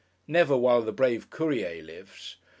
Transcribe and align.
Never 0.27 0.57
while 0.57 0.81
the 0.81 0.91
brave 0.91 1.29
Courier 1.29 1.83
lives! 1.83 2.37